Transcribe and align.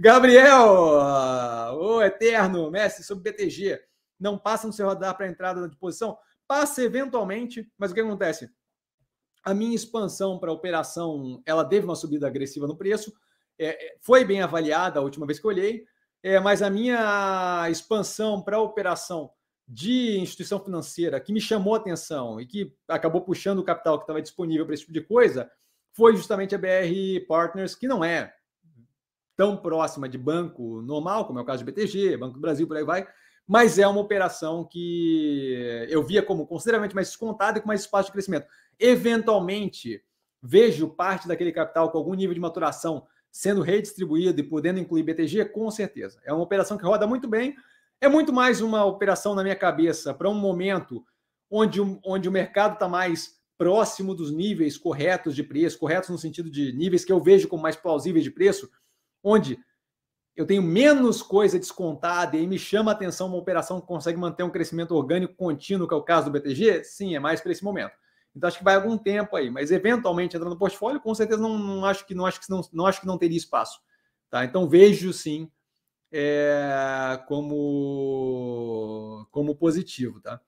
Gabriel, 0.00 1.74
o 1.76 2.00
eterno 2.00 2.70
mestre 2.70 3.02
sobre 3.02 3.32
BTG, 3.32 3.80
não 4.18 4.38
passa 4.38 4.64
no 4.64 4.72
seu 4.72 4.86
radar 4.86 5.16
para 5.16 5.26
entrada 5.26 5.68
de 5.68 5.76
posição? 5.76 6.16
Passa 6.46 6.82
eventualmente, 6.84 7.68
mas 7.76 7.90
o 7.90 7.94
que 7.94 8.00
acontece? 8.00 8.48
A 9.44 9.52
minha 9.52 9.74
expansão 9.74 10.38
para 10.38 10.52
operação, 10.52 11.42
ela 11.44 11.64
teve 11.64 11.84
uma 11.84 11.96
subida 11.96 12.28
agressiva 12.28 12.66
no 12.68 12.76
preço, 12.76 13.12
é, 13.58 13.96
foi 14.00 14.24
bem 14.24 14.40
avaliada 14.40 15.00
a 15.00 15.02
última 15.02 15.26
vez 15.26 15.40
que 15.40 15.46
eu 15.46 15.50
olhei, 15.50 15.84
é, 16.22 16.38
mas 16.38 16.62
a 16.62 16.70
minha 16.70 17.66
expansão 17.68 18.40
para 18.40 18.60
operação 18.60 19.32
de 19.66 20.16
instituição 20.20 20.60
financeira 20.64 21.20
que 21.20 21.32
me 21.32 21.40
chamou 21.40 21.74
a 21.74 21.78
atenção 21.78 22.40
e 22.40 22.46
que 22.46 22.72
acabou 22.86 23.22
puxando 23.22 23.58
o 23.58 23.64
capital 23.64 23.98
que 23.98 24.04
estava 24.04 24.22
disponível 24.22 24.64
para 24.64 24.74
esse 24.74 24.84
tipo 24.84 24.92
de 24.92 25.02
coisa 25.02 25.50
foi 25.92 26.14
justamente 26.14 26.54
a 26.54 26.58
BR 26.58 27.26
Partners, 27.26 27.74
que 27.74 27.88
não 27.88 28.04
é 28.04 28.32
tão 29.38 29.56
próxima 29.56 30.08
de 30.08 30.18
banco 30.18 30.82
normal, 30.82 31.24
como 31.24 31.38
é 31.38 31.42
o 31.42 31.44
caso 31.44 31.64
de 31.64 31.70
BTG, 31.70 32.16
Banco 32.16 32.34
do 32.34 32.40
Brasil, 32.40 32.66
por 32.66 32.76
aí 32.76 32.82
vai, 32.82 33.06
mas 33.46 33.78
é 33.78 33.86
uma 33.86 34.00
operação 34.00 34.64
que 34.64 35.86
eu 35.88 36.02
via 36.02 36.24
como 36.24 36.44
consideravelmente 36.44 36.94
mais 36.94 37.06
descontada 37.06 37.56
e 37.56 37.60
com 37.62 37.68
mais 37.68 37.82
espaço 37.82 38.06
de 38.06 38.12
crescimento. 38.12 38.48
Eventualmente, 38.80 40.02
vejo 40.42 40.88
parte 40.88 41.28
daquele 41.28 41.52
capital 41.52 41.92
com 41.92 41.98
algum 41.98 42.14
nível 42.14 42.34
de 42.34 42.40
maturação 42.40 43.06
sendo 43.30 43.62
redistribuído 43.62 44.40
e 44.40 44.42
podendo 44.42 44.80
incluir 44.80 45.04
BTG, 45.04 45.44
com 45.44 45.70
certeza. 45.70 46.20
É 46.24 46.32
uma 46.32 46.42
operação 46.42 46.76
que 46.76 46.84
roda 46.84 47.06
muito 47.06 47.28
bem, 47.28 47.54
é 48.00 48.08
muito 48.08 48.32
mais 48.32 48.60
uma 48.60 48.84
operação 48.84 49.36
na 49.36 49.44
minha 49.44 49.56
cabeça 49.56 50.12
para 50.12 50.28
um 50.28 50.34
momento 50.34 51.04
onde, 51.48 51.80
onde 52.04 52.28
o 52.28 52.32
mercado 52.32 52.74
está 52.74 52.88
mais 52.88 53.38
próximo 53.56 54.16
dos 54.16 54.32
níveis 54.32 54.76
corretos 54.76 55.36
de 55.36 55.44
preço, 55.44 55.78
corretos 55.78 56.10
no 56.10 56.18
sentido 56.18 56.50
de 56.50 56.72
níveis 56.72 57.04
que 57.04 57.12
eu 57.12 57.20
vejo 57.20 57.46
como 57.46 57.62
mais 57.62 57.76
plausíveis 57.76 58.24
de 58.24 58.32
preço, 58.32 58.68
onde 59.22 59.58
eu 60.36 60.46
tenho 60.46 60.62
menos 60.62 61.20
coisa 61.20 61.58
descontada 61.58 62.36
e 62.36 62.46
me 62.46 62.58
chama 62.58 62.92
a 62.92 62.94
atenção 62.94 63.26
uma 63.26 63.36
operação 63.36 63.80
que 63.80 63.86
consegue 63.86 64.16
manter 64.16 64.44
um 64.44 64.50
crescimento 64.50 64.94
orgânico 64.94 65.34
contínuo, 65.34 65.88
que 65.88 65.94
é 65.94 65.96
o 65.96 66.02
caso 66.02 66.26
do 66.26 66.32
BTG, 66.32 66.84
sim, 66.84 67.16
é 67.16 67.18
mais 67.18 67.40
para 67.40 67.50
esse 67.50 67.64
momento. 67.64 67.92
Então 68.34 68.46
acho 68.46 68.58
que 68.58 68.64
vai 68.64 68.76
algum 68.76 68.96
tempo 68.96 69.34
aí, 69.34 69.50
mas 69.50 69.72
eventualmente 69.72 70.36
entrando 70.36 70.52
no 70.52 70.58
portfólio, 70.58 71.00
com 71.00 71.14
certeza 71.14 71.42
não, 71.42 71.58
não 71.58 71.84
acho 71.84 72.06
que 72.06 72.14
não 72.14 72.24
acho 72.24 72.40
que 72.40 72.48
não, 72.48 72.60
não 72.72 72.86
acho 72.86 73.00
que 73.00 73.06
não 73.06 73.18
teria 73.18 73.36
espaço, 73.36 73.80
tá? 74.30 74.44
Então 74.44 74.68
vejo 74.68 75.12
sim 75.12 75.50
é, 76.12 77.20
como, 77.26 79.26
como 79.30 79.56
positivo. 79.56 80.20
Tá? 80.20 80.40